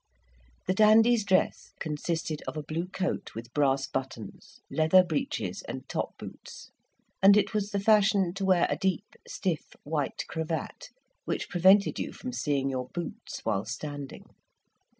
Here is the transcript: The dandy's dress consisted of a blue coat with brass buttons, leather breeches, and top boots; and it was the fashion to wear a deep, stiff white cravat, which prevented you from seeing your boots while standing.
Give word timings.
The 0.65 0.73
dandy's 0.73 1.23
dress 1.23 1.73
consisted 1.79 2.41
of 2.47 2.57
a 2.57 2.63
blue 2.63 2.87
coat 2.87 3.35
with 3.35 3.53
brass 3.53 3.85
buttons, 3.85 4.59
leather 4.67 5.03
breeches, 5.03 5.61
and 5.67 5.87
top 5.87 6.17
boots; 6.17 6.71
and 7.21 7.37
it 7.37 7.53
was 7.53 7.69
the 7.69 7.79
fashion 7.79 8.33
to 8.33 8.45
wear 8.45 8.65
a 8.67 8.75
deep, 8.79 9.05
stiff 9.27 9.73
white 9.83 10.23
cravat, 10.27 10.89
which 11.25 11.49
prevented 11.49 11.99
you 11.99 12.13
from 12.13 12.33
seeing 12.33 12.67
your 12.67 12.89
boots 12.89 13.41
while 13.45 13.63
standing. 13.65 14.23